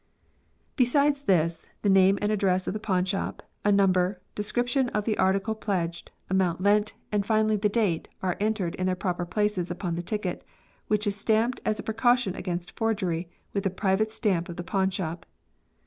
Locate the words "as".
11.67-11.77